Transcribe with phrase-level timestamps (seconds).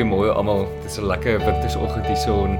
[0.00, 0.68] Goeiemôre almal.
[0.80, 2.58] Dit is 'n lekker wintersoggend hier so en,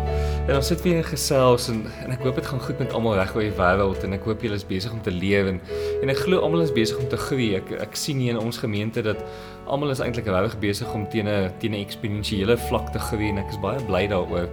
[0.48, 3.14] en ons sit weer in gesels en en ek hoop dit gaan goed met almal
[3.14, 5.60] reg oor die wêreld en ek hoop julle is besig om te leef en
[6.02, 7.54] en ek glo almal is besig om te groei.
[7.56, 9.16] Ek ek sien hier in ons gemeente dat
[9.64, 13.38] almal is eintlik regtig besig om teen 'n teen 'n eksponensiële vlak te groei en
[13.38, 14.48] ek is baie bly daaroor.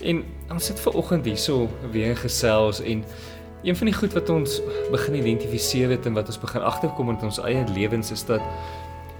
[0.00, 3.04] En ons sit ver oggend hier so weer in gesels en
[3.62, 7.20] een van die goed wat ons begin identifiseer het en wat ons begin agterkom in
[7.20, 8.40] ons eie lewens is dat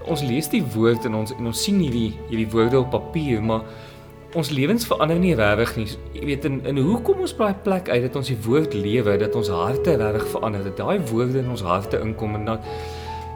[0.07, 3.65] ons lees die woord in ons en ons sien hierdie hierdie woorde op papier, maar
[4.39, 5.87] ons lewens verander nie regtig nie.
[6.15, 8.73] Jy weet in in hoe kom ons by 'n plek uit dat ons die woord
[8.73, 12.59] lewe, dat ons harte regtig verander, dat daai woorde in ons harte inkom en dan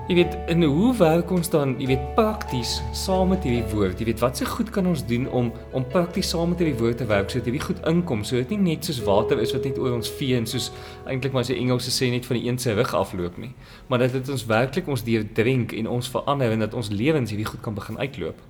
[0.06, 3.98] Jy weet, in hoe werk ons dan, jy weet, prakties saam met hierdie woord?
[3.98, 7.00] Jy weet, wat se goed kan ons doen om om prakties saam met hierdie woord
[7.02, 9.80] te werk sodat hierdie goed inkom, sodat dit nie net soos water is wat net
[9.82, 10.70] oor ons vee en soos
[11.10, 13.56] eintlik maar as die Engelse sê net van die een se rug afloop nie,
[13.90, 17.50] maar dat dit ons werklik ons deurdrink en ons verander en dat ons lewens hierdie
[17.50, 18.46] goed kan begin uitloop.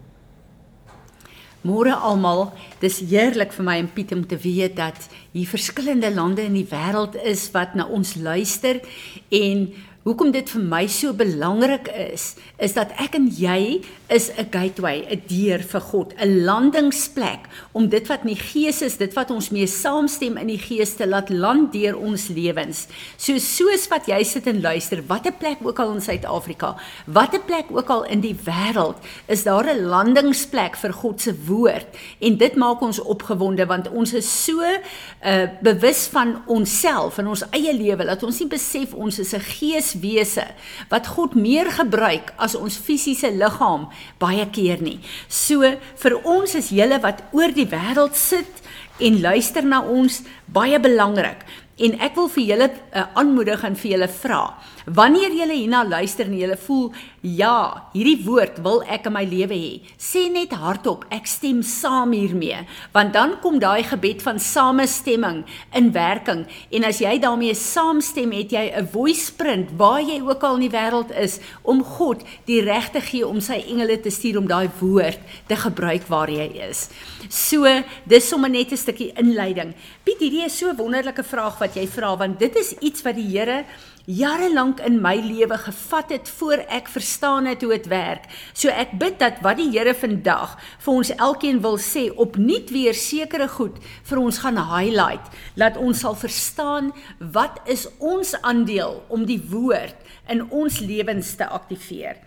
[1.65, 2.49] Môre almal,
[2.83, 6.67] dis heerlik vir my en Piet om te weet dat hier verskillende lande in die
[6.67, 8.83] wêreld is wat na ons luister
[9.31, 9.69] en
[10.05, 13.81] Hoekom dit vir my so belangrik is, is dat ek en jy
[14.13, 18.83] is 'n gateway, 'n deur vir God, 'n landingsplek om dit wat in die Gees
[18.83, 22.87] is, dit wat ons mee saamstem in die Gees te laat land deur ons lewens.
[23.17, 26.75] So soos wat jy sit en luister, watter plek ook al in Suid-Afrika,
[27.07, 28.97] watter plek ook al in die wêreld,
[29.27, 31.87] is daar 'n landingsplek vir God se woord
[32.19, 37.43] en dit maak ons opgewonde want ons is so uh bewus van onsself en ons
[37.51, 40.47] eie lewe dat ons nie besef ons is 'n gees wese
[40.91, 43.87] wat God meer gebruik as ons fisiese liggaam
[44.21, 44.99] baie keer nie.
[45.27, 45.63] So
[46.01, 48.63] vir ons is julle wat oor die wêreld sit
[48.99, 51.43] en luister na ons baie belangrik.
[51.75, 54.41] En ek wil vir julle uh, aanmoedig en vir julle vra.
[54.85, 56.85] Wanneer jy hierna luister en jy voel
[57.25, 62.13] ja, hierdie woord wil ek in my lewe hê, sê net hardop ek stem saam
[62.13, 62.61] hiermee,
[62.93, 65.41] want dan kom daai gebed van samestemming
[65.75, 70.43] in werking en as jy daarmee saamstem, het jy 'n voice print waar jy ook
[70.43, 74.09] al in die wêreld is om God die reg te gee om sy engele te
[74.13, 76.89] stuur om daai woord te gebruik waar jy is.
[77.27, 77.65] So,
[78.05, 79.73] dis sommer net 'n stukkie inleiding.
[80.03, 83.17] Piet, hierdie is so 'n wonderlike vraag wat jy vra want dit is iets wat
[83.17, 83.63] die Here
[84.05, 88.27] jare lank in my lewe gevat het voor ek verstaan het hoe dit werk.
[88.53, 90.55] So ek bid dat wat die Here vandag
[90.85, 95.25] vir ons elkeen wil sê, opnuut weer sekere goed vir ons gaan highlight,
[95.57, 99.97] laat ons sal verstaan wat is ons aandeel om die woord
[100.29, 102.21] in ons lewens te aktiveer.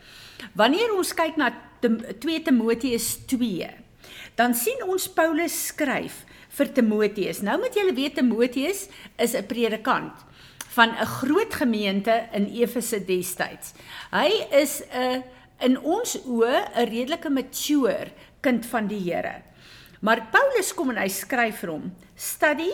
[0.58, 3.70] Wanneer ons kyk na 2 Timoteus 2,
[4.38, 6.24] dan sien ons Paulus skryf
[6.58, 7.42] vir Timoteus.
[7.42, 10.14] Nou moet julle weet Timoteus is 'n predikant
[10.76, 13.74] van 'n groot gemeente in Efese destyds.
[14.12, 15.24] Hy is 'n
[15.60, 19.42] in ons oë 'n redelike mature kind van die Here.
[20.00, 22.72] Maar Paulus kom en hy skryf vir hom: "Study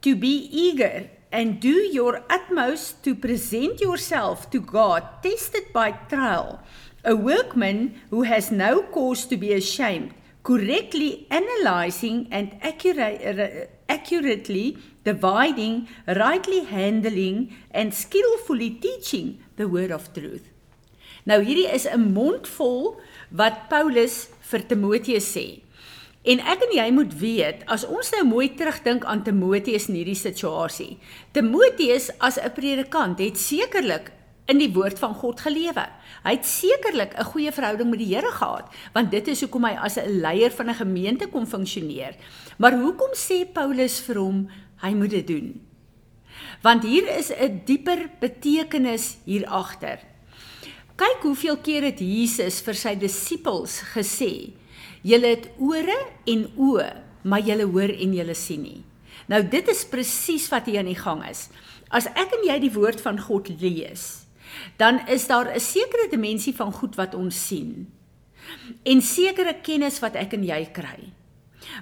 [0.00, 6.60] to be eager and do your utmost to present yourself to God tested by trial,
[7.04, 15.88] a workman who has no cause to be ashamed, correctly analyzing and accurate, accurately dividing,
[16.06, 20.48] rightly handling and skillfully teaching the word of truth.
[21.24, 22.98] Nou hierdie is 'n mondvol
[23.30, 25.62] wat Paulus vir Timoteus sê.
[26.22, 30.18] En ek en jy moet weet, as ons nou mooi terugdink aan Timoteus in hierdie
[30.18, 30.98] situasie.
[31.32, 34.12] Timoteus as 'n predikant het sekerlik
[34.52, 35.86] in die woord van God gelewe.
[36.22, 39.74] Hy het sekerlik 'n goeie verhouding met die Here gehad, want dit is hoekom hy
[39.76, 42.14] as 'n leier van 'n gemeente kon funksioneer.
[42.58, 44.48] Maar hoekom sê Paulus vir hom
[44.82, 45.60] hy moet dit doen.
[46.62, 49.98] Want hier is 'n dieper betekenis hier agter.
[50.96, 54.52] Kyk hoeveel keer het Jesus vir sy disippels gesê:
[55.02, 56.92] "Julle het ore en oë,
[57.22, 58.84] maar julle hoor en julle sien nie."
[59.26, 61.48] Nou dit is presies wat hier aan die gang is.
[61.90, 64.21] As ek en jy die woord van God lees,
[64.76, 67.88] dan is daar 'n sekere dimensie van goed wat ons sien
[68.82, 71.12] en sekere kennis wat ek en jy kry.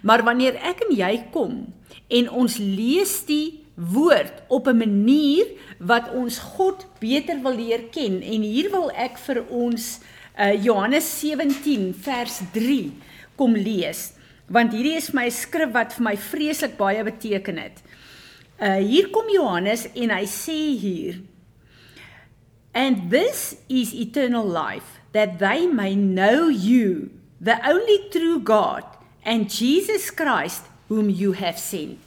[0.02, 1.72] Maar wanneer ek en jy kom
[2.08, 5.46] en ons lees die woord op 'n manier
[5.78, 10.00] wat ons God beter wil leer ken en hier wil ek vir ons
[10.38, 12.92] uh, Johannes 17 vers 3
[13.36, 14.12] kom lees
[14.50, 17.82] want hierdie is my skrif wat vir my vreeslik baie beteken het.
[18.58, 21.20] Uh hier kom Johannes en hy sê hier
[22.72, 28.84] And this is eternal life that they may know you the only true God
[29.24, 31.98] and Jesus Christ whom you have sent.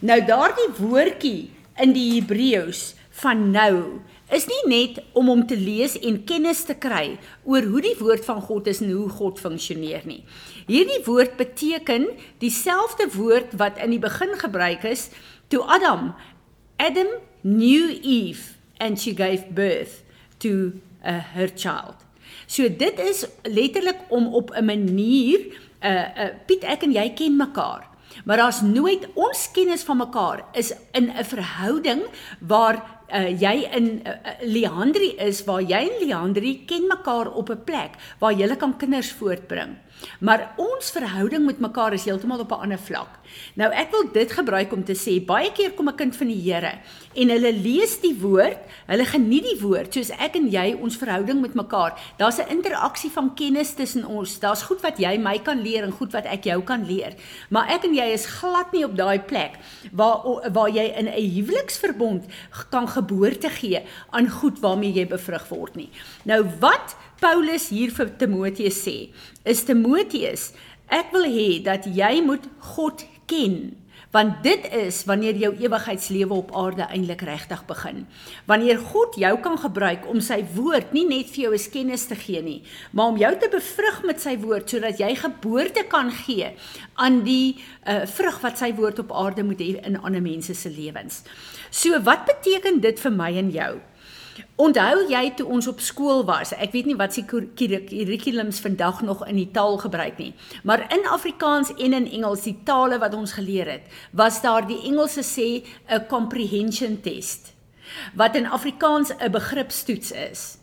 [0.00, 4.00] Nou daardie woordjie in die Hebreëus van nou
[4.32, 7.16] is nie net om hom te lees en kennis te kry
[7.46, 10.22] oor hoe die woord van God is en hoe God funksioneer nie.
[10.68, 12.08] Hierdie woord beteken
[12.42, 15.08] dieselfde woord wat in die begin gebruik is
[15.52, 16.10] toe Adam
[16.82, 20.02] Adam knew Eve and she gave birth
[20.46, 20.72] to
[21.04, 21.98] uh, her child.
[22.46, 25.40] So dit is letterlik om op 'n manier
[25.82, 27.86] uh, uh Piet ek en jy ken mekaar.
[28.24, 32.02] Maar daar's nooit ons kennis van mekaar is in 'n verhouding
[32.40, 37.64] waar uh, jy in uh, Leandri is waar jy en Leandri ken mekaar op 'n
[37.64, 39.76] plek waar jy kan kinders voortbring.
[40.20, 43.18] Maar ons verhouding met mekaar is heeltemal op 'n ander vlak.
[43.54, 46.42] Nou ek wil dit gebruik om te sê baie keer kom 'n kind van die
[46.46, 46.72] Here
[47.14, 51.40] en hulle lees die woord, hulle geniet die woord soos ek en jy ons verhouding
[51.40, 51.98] met mekaar.
[52.16, 54.38] Daar's 'n interaksie van kennis tussen ons.
[54.38, 57.14] Daar's goed wat jy my kan leer en goed wat ek jou kan leer.
[57.50, 59.52] Maar ek en jy is glad nie op daai plek
[59.92, 62.24] waar waar jy in 'n huweliksverbond
[62.70, 65.90] kan geboorte gee aan goed waarmee jy bevrug word nie.
[66.28, 68.96] Nou wat Paulus hier vir Timoteus sê,
[69.44, 70.50] is Timoteus,
[70.92, 72.44] ek wil hê dat jy moet
[72.74, 73.76] God ken,
[74.16, 78.04] want dit is wanneer jou ewigheidslewe op aarde eintlik regtig begin.
[78.48, 82.16] Wanneer God jou kan gebruik om sy woord nie net vir jou as kennis te
[82.16, 82.60] gee nie,
[82.96, 86.54] maar om jou te bevrug met sy woord sodat jy geboorte kan gee
[86.94, 90.72] aan die uh, vrug wat sy woord op aarde moet hê in ander mense se
[90.72, 91.20] lewens.
[91.70, 93.72] So wat beteken dit vir my en jou?
[94.56, 96.52] Onthou jy toe ons op skool was?
[96.52, 100.32] Ek weet nie wat se kurrikulums vandag nog in die taal gebruik nie,
[100.64, 104.80] maar in Afrikaans en in Engels, die tale wat ons geleer het, was daar die
[104.88, 107.54] Engelse sê 'n comprehension test
[108.14, 110.58] wat in Afrikaans 'n begripstoets is.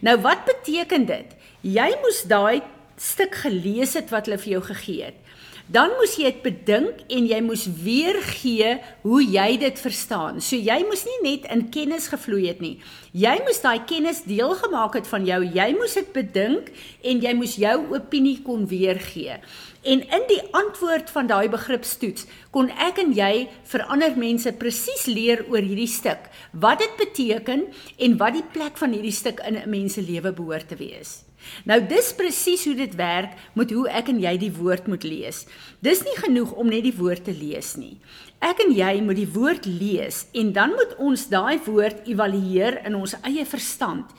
[0.00, 1.36] Nou wat beteken dit?
[1.60, 2.62] Jy moes daai
[2.96, 5.25] stuk gelees het wat hulle vir jou gegee het
[5.66, 10.38] dan moes jy dit bedink en jy moes weer gee hoe jy dit verstaan.
[10.40, 12.76] So jy moes nie net in kennis gevloei het nie.
[13.16, 15.40] Jy moes daai kennis deel gemaak het van jou.
[15.42, 16.70] Jy moes dit bedink
[17.02, 19.40] en jy moes jou opinie kon weergee.
[19.86, 25.06] En in die antwoord van daai begripstoets kon ek en jy vir ander mense presies
[25.10, 29.58] leer oor hierdie stuk, wat dit beteken en wat die plek van hierdie stuk in
[29.58, 31.25] 'n mens se lewe behoort te wees.
[31.68, 35.44] Nou dis presies hoe dit werk met hoe ek en jy die woord moet lees.
[35.84, 37.96] Dis nie genoeg om net die woord te lees nie.
[38.44, 42.98] Ek en jy moet die woord lees en dan moet ons daai woord evalueer in
[42.98, 44.10] ons eie verstand.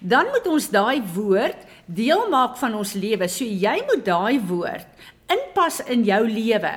[0.00, 3.28] Dan moet ons daai woord deel maak van ons lewe.
[3.28, 4.86] So jy moet daai woord
[5.32, 6.74] inpas in jou lewe.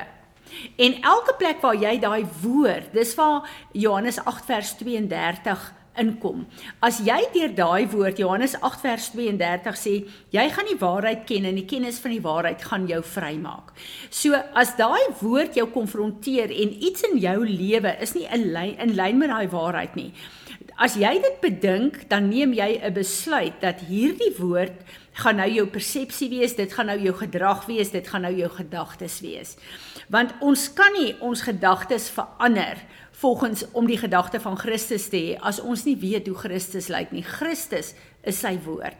[0.76, 6.44] En elke plek waar jy daai woord, dis waar Johannes 8 vers 32 inkom.
[6.82, 9.94] As jy deur daai woord Johannes 8 vers 32 sê,
[10.34, 13.72] jy gaan die waarheid ken en die kennis van die waarheid gaan jou vrymaak.
[14.10, 18.76] So as daai woord jou konfronteer en iets in jou lewe is nie in lyn
[18.78, 20.12] in lyn met daai waarheid nie.
[20.80, 24.80] As jy dit bedink, dan neem jy 'n besluit dat hierdie woord
[25.12, 28.48] gaan nou jou persepsie wees, dit gaan nou jou gedrag wees, dit gaan nou jou
[28.48, 29.56] gedagtes wees.
[30.08, 32.80] Want ons kan nie ons gedagtes verander
[33.12, 37.12] volgens om die gedagte van Christus te hê as ons nie weet hoe Christus lyk
[37.12, 37.22] nie.
[37.22, 38.96] Christus is sy woord.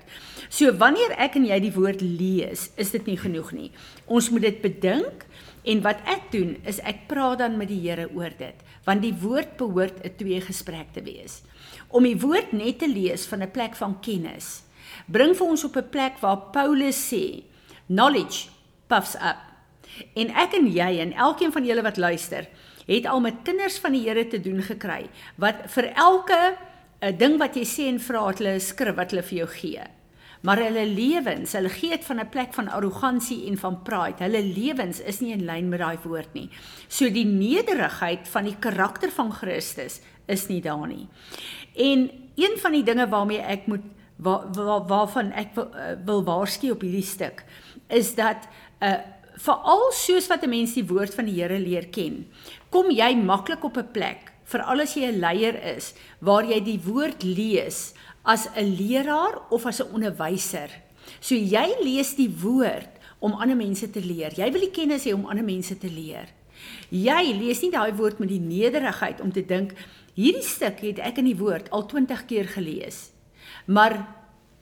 [0.51, 3.71] So wanneer ek en jy die woord lees, is dit nie genoeg nie.
[4.07, 5.25] Ons moet dit bedink
[5.65, 9.15] en wat ek doen is ek praat dan met die Here oor dit, want die
[9.15, 11.43] woord behoort 'n twee gesprek te wees.
[11.89, 14.63] Om die woord net te lees van 'n plek van kennis
[15.07, 17.43] bring vir ons op 'n plek waar Paulus sê,
[17.87, 18.49] knowledge
[18.87, 19.43] puffs up.
[20.15, 22.49] En ek en jy en elkeen van julle wat luister,
[22.87, 26.57] het al met kinders van die Here te doen gekry wat vir elke
[27.01, 29.39] 'n eh, ding wat jy sê en vra het hulle 'n skrif wat hulle vir
[29.39, 29.83] jou gee.
[30.41, 34.25] Maar hulle lewens, hulle gee dit van 'n plek van arrogansie en van pride.
[34.25, 36.49] Hulle lewens is nie in lyn met daai woord nie.
[36.89, 41.09] So die nederigheid van die karakter van Christus is nie daar nie.
[41.75, 43.85] En een van die dinge waarmee ek moet
[44.17, 47.45] waar, waar, waarvan ek wil, uh, wil waarsku op hierdie stuk
[47.89, 48.49] is dat
[48.81, 48.99] 'n uh,
[49.41, 52.27] veral soos wat 'n mens die woord van die Here leer ken,
[52.69, 56.81] kom jy maklik op 'n plek, veral as jy 'n leier is, waar jy die
[56.85, 60.71] woord lees as 'n leraar of as 'n onderwyser.
[61.21, 64.33] So jy lees die woord om ander mense te leer.
[64.37, 66.29] Jy wil die kennis hê om ander mense te leer.
[66.91, 69.73] Jy lees nie daai woord met die nederigheid om te dink
[70.15, 73.11] hierdie stuk het ek in die woord al 20 keer gelees.
[73.67, 74.07] Maar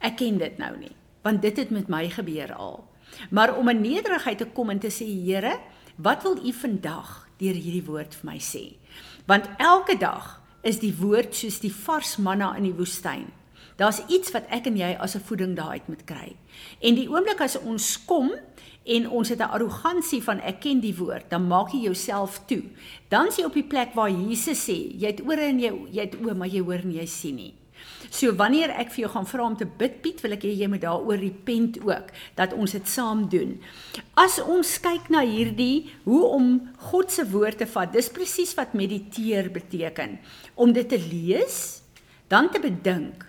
[0.04, 2.84] ek ken dit nou nie, want dit het met my gebeur al.
[3.30, 5.56] Maar om in nederigheid te kom en te sê Here,
[5.96, 8.76] wat wil U vandag deur hierdie woord vir my sê?
[9.26, 13.26] Want elke dag is die woord soos die vars manna in die woestyn.
[13.76, 16.36] Daar's iets wat ek en jy as 'n voeding daaruit moet kry.
[16.80, 18.30] En die oomblik as ons kom
[18.84, 22.62] en ons het 'n arrogansie van ek ken die woord, dan maak jy jouself toe.
[23.08, 26.00] Dan is jy op die plek waar Jesus sê, jy het ore en jy jy
[26.00, 27.54] het oë, maar jy hoor en jy sien nie.
[28.10, 30.68] So wanneer ek vir jou gaan vra om te bid Piet, wil ek hê jy
[30.70, 33.60] moet daaroor repent ook dat ons dit saam doen.
[34.16, 36.50] As ons kyk na hierdie hoe om
[36.90, 40.18] God se woord te vat, dis presies wat mediteer beteken.
[40.56, 41.82] Om dit te lees,
[42.28, 43.27] dan te bedink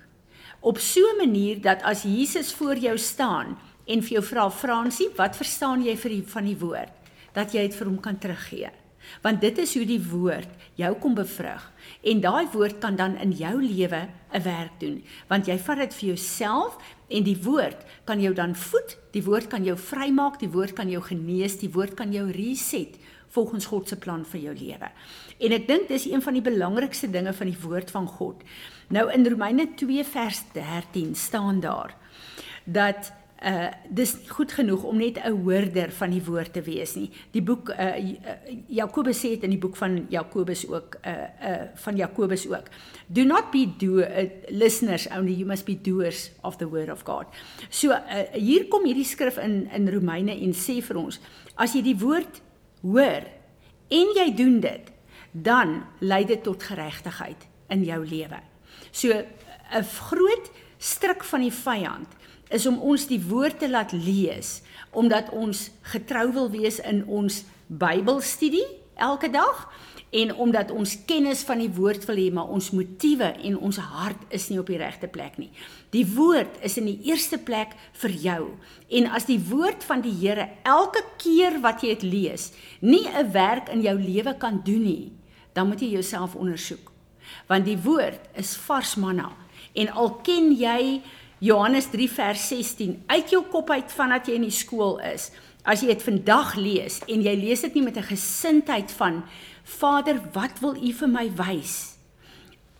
[0.60, 5.10] op so 'n manier dat as Jesus voor jou staan en vir jou vra Fransie,
[5.16, 6.92] wat verstaan jy vir die van die woord?
[7.34, 8.70] Dat jy dit vir hom kan teruggee
[9.22, 10.50] want dit is hoe die woord
[10.80, 11.64] jou kom bevrug.
[12.08, 15.04] En daai woord kan dan in jou lewe 'n werk doen.
[15.28, 19.48] Want jy vat dit vir jouself en die woord kan jou dan voed die woord
[19.48, 22.98] kan jou vrymaak die woord kan jou genees die woord kan jou reset
[23.30, 24.90] volgens God se plan vir jou lewe.
[25.40, 28.44] En ek dink dis een van die belangrikste dinge van die woord van God
[28.90, 31.96] nou in Romeine 2 vers 13 staan daar
[32.66, 37.10] dat uh dis goed genoeg om net 'n hoorder van die woord te wees nie.
[37.32, 37.96] Die boek uh
[38.68, 42.68] Jakobus sê dit in die boek van Jakobus ook uh uh van Jakobus ook.
[43.08, 47.04] Do not be do uh, listeners only you must be doers of the word of
[47.04, 47.26] God.
[47.70, 47.98] So uh,
[48.34, 51.20] hier kom hierdie skrif in in Romeine en sê vir ons
[51.56, 52.42] as jy die woord
[52.82, 53.24] hoor
[53.88, 54.92] en jy doen dit
[55.32, 58.40] dan lei dit tot geregtigheid in jou lewe.
[58.92, 62.08] So 'n groot stryk van die vyand
[62.50, 67.44] is om ons die woord te laat lees omdat ons getrou wil wees in ons
[67.68, 68.66] Bybelstudie
[68.98, 69.68] elke dag
[70.10, 74.24] en omdat ons kennis van die woord wil hê maar ons motiewe en ons hart
[74.34, 75.52] is nie op die regte plek nie.
[75.94, 78.42] Die woord is in die eerste plek vir jou.
[78.90, 83.32] En as die woord van die Here elke keer wat jy dit lees, nie 'n
[83.32, 85.12] werk in jou lewe kan doen nie,
[85.54, 86.89] dan moet jy jouself ondersoek.
[87.48, 89.32] Want die woord is vars manna
[89.74, 91.02] en al ken jy
[91.40, 95.30] Johannes 3 vers 16 uit jou kop uit vandat jy in die skool is.
[95.64, 99.24] As jy dit vandag lees en jy lees dit nie met 'n gesindheid van
[99.64, 101.96] Vader, wat wil U vir my wys?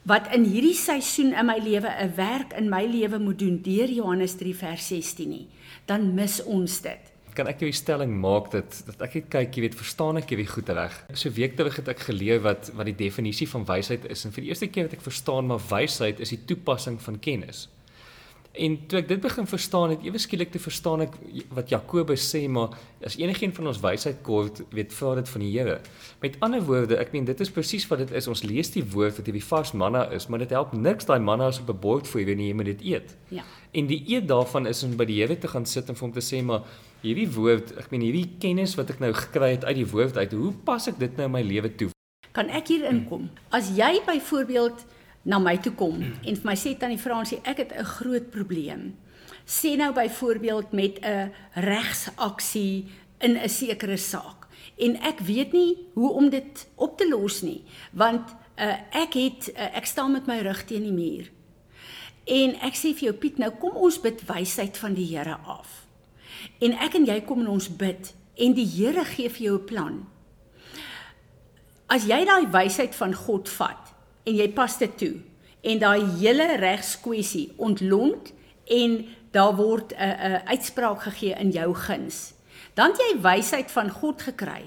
[0.04, 3.90] Wat in hierdie seisoen in my lewe 'n werk in my lewe moet doen deur
[3.90, 5.48] Johannes 3 vers 16 nie,
[5.86, 7.09] dan mis ons dit.
[7.40, 10.50] Kan ek jou stelling maak dat dat ek net kyk, jy weet, verstaan ek hierdie
[10.50, 10.96] goed reg?
[11.16, 14.44] So week terug het ek geleer wat wat die definisie van wysheid is en vir
[14.44, 17.70] die eerste keer het ek verstaan maar wysheid is die toepassing van kennis.
[18.58, 21.14] En toe ek dit begin verstaan het, ewe skielik te verstaan ek
[21.54, 22.74] wat Jakobus sê, maar
[23.06, 25.76] as enigiemand van ons wysheid kort, weet vra dit van die Here.
[26.24, 28.28] Met ander woorde, ek meen dit is presies wat dit is.
[28.32, 31.52] Ons lees die woord wat hierdie vars manna is, maar dit help niks daai manna
[31.54, 33.16] as op 'n bord vir wanneer jy moet dit eet.
[33.30, 33.44] Ja.
[33.72, 36.14] En die eet daarvan is om by die Here te gaan sit en vir hom
[36.14, 36.64] te sê, maar
[37.04, 40.32] hierdie woord, ek meen hierdie kennis wat ek nou gekry het uit die woord uit,
[40.32, 41.90] hoe pas ek dit nou in my lewe toe?
[42.32, 43.30] Kan ek hier inkom?
[43.52, 44.86] As jy byvoorbeeld
[45.30, 48.96] na my toe kom en vir my sê tannie Fransie, ek het 'n groot probleem.
[49.46, 52.88] Sê nou byvoorbeeld met 'n regsaksie
[53.20, 57.64] in 'n sekere saak en ek weet nie hoe om dit op te los nie,
[57.92, 61.32] want uh, ek het uh, ek staan met my rug teen die muur.
[62.26, 65.88] En ek sê vir jou Piet, nou kom ons bid wysheid van die Here af.
[66.60, 69.66] En ek en jy kom en ons bid en die Here gee vir jou 'n
[69.66, 70.08] plan.
[71.88, 73.89] As jy daai wysheid van God vat
[74.30, 75.16] en jy pas dit toe
[75.70, 78.32] en daai hele regskwessie ontlont
[78.70, 79.00] en
[79.36, 82.34] daar word 'n 'n uitspraak gegee in jou guns.
[82.74, 84.64] Dan jy wysheid van God gekry.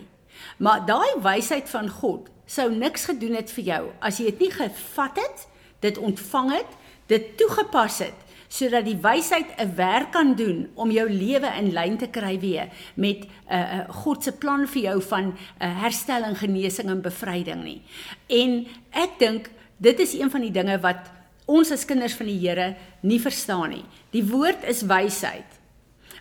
[0.58, 4.50] Maar daai wysheid van God sou niks gedoen het vir jou as jy dit nie
[4.50, 5.46] gevat het,
[5.80, 6.70] dit ontvang het,
[7.06, 8.18] dit toegepas het
[8.52, 12.68] sodat die wysheid 'n werk kan doen om jou lewe in lyn te kry weer
[12.94, 17.64] met 'n uh, uh, God se plan vir jou van uh, herstelling, genesing en bevryding
[17.64, 17.82] nie.
[18.26, 21.10] En ek dink dit is een van die dinge wat
[21.46, 23.84] ons as kinders van die Here nie verstaan nie.
[24.10, 25.58] Die woord is wysheid.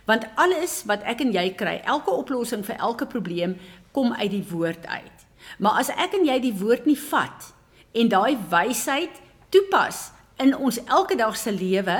[0.04, 3.56] Want alles wat ek en jy kry, elke oplossing vir elke probleem
[3.92, 5.18] kom uit die woord uit.
[5.58, 7.52] Maar as ek en jy die woord nie vat
[7.92, 10.10] en daai wysheid toepas
[10.42, 11.98] in ons elke dag se lewe,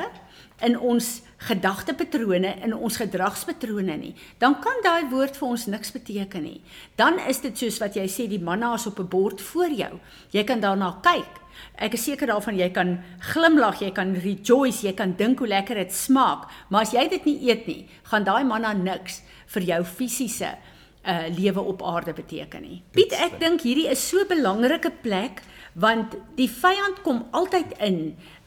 [0.63, 6.45] in ons gedagtepatrone in ons gedragspatrone nie, dan kan daai woord vir ons niks beteken
[6.47, 6.61] nie.
[6.97, 9.99] Dan is dit soos wat jy sê die manna is op 'n bord voor jou.
[10.31, 11.41] Jy kan daarna kyk.
[11.79, 15.75] Ek is seker daarvan jy kan glimlag, jy kan rejoice, jy kan dink hoe lekker
[15.75, 19.85] dit smaak, maar as jy dit nie eet nie, gaan daai manna niks vir jou
[19.85, 20.57] fisiese
[21.05, 22.83] uh lewe op aarde beteken nie.
[22.93, 27.99] Piet, ek dink hierdie is so 'n belangrike plek want die vyand kom altyd in.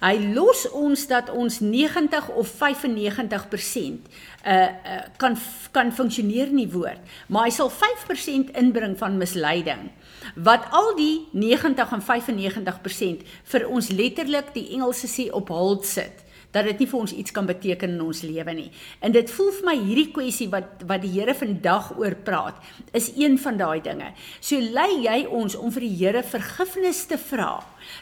[0.03, 4.09] Hy los ons dat ons 90 of 95%
[4.45, 5.37] uh, uh kan
[5.71, 9.89] kan funksioneer in die woord, maar hy sal 5% inbring van misleiding.
[10.35, 16.24] Wat al die 90 en 95% vir ons letterlik die Engelse sê op hold sit
[16.55, 18.69] dat dit nie vir ons iets kan beteken in ons lewe nie.
[19.03, 22.57] En dit voel vir my hierdie kwessie wat wat die Here vandag oor praat,
[22.95, 24.11] is een van daai dinge.
[24.39, 27.59] So lei jy ons om vir die Here vergifnis te vra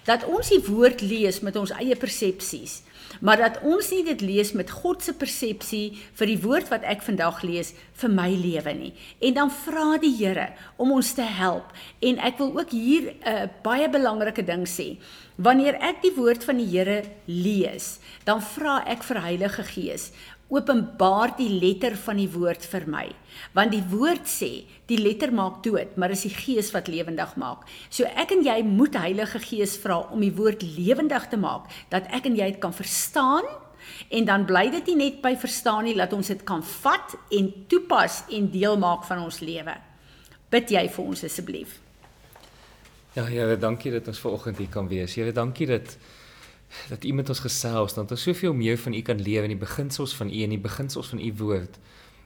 [0.07, 2.81] dat ons die woord lees met ons eie persepsies
[3.21, 7.01] maar dat ons nie dit lees met God se persepsie vir die woord wat ek
[7.05, 8.93] vandag lees vir my lewe nie.
[9.21, 11.73] En dan vra die Here om ons te help.
[12.01, 14.97] En ek wil ook hier 'n uh, baie belangrike ding sê.
[15.35, 20.11] Wanneer ek die woord van die Here lees, dan vra ek vir Heilige Gees
[20.51, 23.05] openbaar die letter van die woord vir my.
[23.55, 24.51] Want die woord sê,
[24.89, 27.65] die letter maak dood, maar is die gees wat lewendig maak.
[27.89, 32.09] So ek en jy moet Heilige Gees vra om die woord lewendig te maak, dat
[32.13, 33.47] ek en jy dit kan verstaan
[34.13, 37.49] en dan bly dit nie net by verstaan nie, laat ons dit kan vat en
[37.71, 39.73] toepas en deel maak van ons lewe.
[40.53, 41.79] Bid jy vir ons asseblief.
[43.13, 45.13] Ja, Here, dankie dat ons ver oggend hier kan wees.
[45.17, 45.97] Here, dankie dat
[46.89, 49.65] dat u met ons gesels, dat ons soveel meer van u kan lewe in die
[49.65, 51.79] beginsels van u en die beginsels van u woord.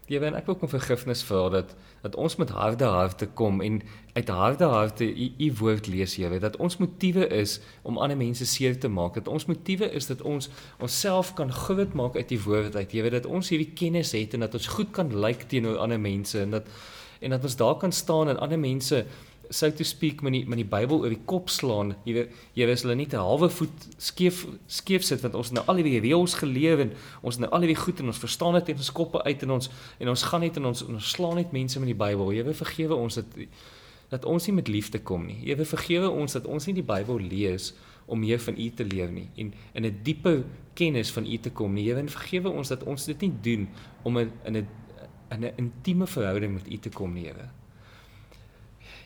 [0.08, 3.82] Jy weet ek wil kom vergifnis vra dat dat ons met harde harte kom en
[4.14, 8.46] uit harde harte u u woord lees weet dat ons motiewe is om ander mense
[8.46, 10.50] seer te maak dat ons motiewe is dat ons
[10.80, 14.46] onsself kan groot maak uit die woord uit weet dat ons hierdie kennis het en
[14.46, 16.72] dat ons goed kan lyk teenoor ander mense en dat
[17.20, 19.06] en dat ons daar kan staan en ander mense
[19.50, 21.96] so to speak met die met die Bybel oor die kop slaan.
[22.06, 25.64] Jy weet jy weet hulle net 'n halwe voet skeef skeef sit want ons nou
[25.68, 28.78] al die reëls geleef en ons nou al die goed en ons verstaan dit en
[28.78, 31.80] ons koppe uit en ons en ons gaan net en ons ons slaan net mense
[31.80, 32.32] met die Bybel.
[32.32, 33.26] Jy weet vergewe ons dat
[34.10, 35.40] dat ons nie met liefde kom nie.
[35.44, 37.74] Jy weet vergewe ons dat ons nie die Bybel lees
[38.06, 41.50] om meer van U te leer nie en in 'n diepe kennis van U te
[41.50, 41.86] kom nie.
[41.86, 43.68] Jy weet vergewe ons dat ons dit nie doen
[44.04, 44.68] om in 'n
[45.30, 47.32] in 'n intieme verhouding met U te kom nie,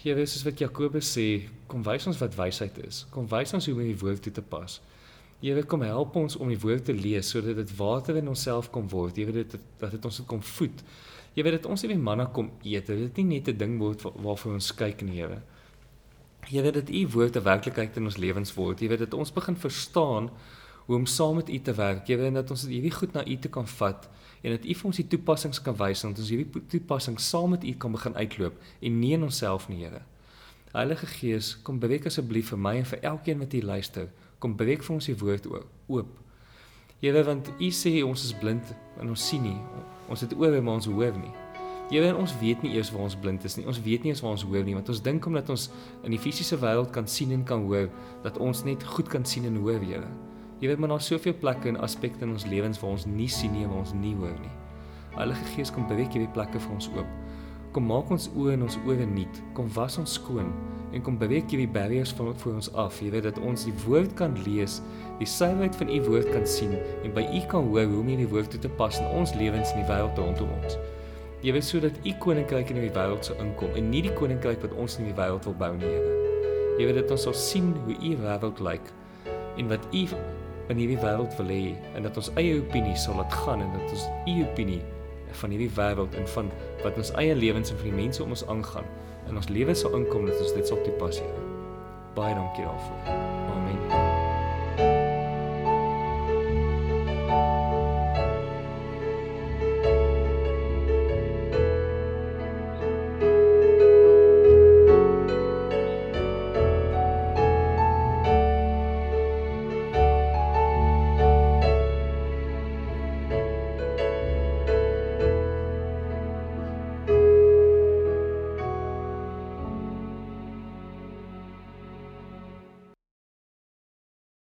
[0.02, 0.16] Here.
[0.16, 3.04] Here, soos wat Jakobus sê, kom wys ons wat wysheid is.
[3.14, 4.80] Kom wys ons hoe om die woord toe te pas.
[5.44, 8.88] Here, kom help ons om die woord te lees sodat dit water in onsself kom
[8.90, 9.20] word.
[9.20, 10.82] Jy weet dit dat dit ons kom voed.
[11.38, 12.90] Jy weet dit ons nie manna kom eet.
[12.90, 15.42] Dit nie net 'n ding word waarvoor ons kyk nie, Here.
[16.50, 18.82] Jy weet dit u woord 'n werklikheid in ons lewens word.
[18.82, 20.32] Jy weet dit ons begin verstaan
[20.86, 22.08] hoe om saam met u te werk.
[22.08, 24.10] Jy weet dat ons hierdie goed na u toe kan vat
[24.42, 27.54] en dat U vir ons die toepassings kan wys en dat ons hierdie toepassing saam
[27.54, 30.02] met U kan begin uitloop en nie in onsself nie, Here.
[30.72, 34.08] Heilige Gees, kom beweeg asseblief vir my en vir elkeen wat hier luister.
[34.40, 36.18] Kom beweeg vir ons die woord oop.
[37.02, 39.58] Here, want U sê ons is blind en ons sien nie.
[40.10, 41.34] Ons het ore maar ons hoor nie.
[41.92, 43.68] Here, ons weet nie eers waar ons blind is nie.
[43.68, 45.68] Ons weet nie eens waar ons hoor nie, want ons dink omdat ons
[46.08, 47.92] in die fisiese wêreld kan sien en kan hoor,
[48.24, 50.08] dat ons net goed kan sien en hoor, Here.
[50.62, 53.50] Jy weet maar daar's soveel plekke en aspekte in ons lewens waar ons nie sien
[53.56, 54.52] nie en waar ons nie hoor nie.
[55.16, 57.16] Heilige Gees kom beweeg hierdie plekke vir ons oop.
[57.74, 59.40] Kom maak ons oë en ons ore nuut.
[59.58, 60.52] Kom was ons skoon
[60.92, 63.00] en kom beweeg hierdie barriers van voor ons af.
[63.02, 64.78] Jy weet dat ons die woord kan lees,
[65.18, 68.30] die suiwerheid van u woord kan sien en by u kan hoor hoe om hierdie
[68.30, 70.78] woord toe te pas in ons lewens en die wêreld rondom ons.
[71.42, 74.78] Jy weet sodat u koninkryk in die wêreld sou inkom en nie die koninkryk wat
[74.78, 76.18] ons in die wêreld wil bou nie, Here.
[76.78, 78.94] Jy weet dat ons sal sien hoe u wêreld lyk
[79.58, 80.06] en wat u
[80.72, 83.96] in hierdie wêreld wil hê en dat ons eie opinie sal laat gaan en dat
[83.96, 84.82] ons u opinie
[85.42, 86.52] van hierdie wêreld en van
[86.84, 88.88] wat ons eie lewens en vir die mense om ons aangaan
[89.30, 91.22] in ons lewe sal inkom dat ons dit sal toepas.
[92.18, 93.14] Baie dankie daarvoor.
[93.56, 94.11] Amen.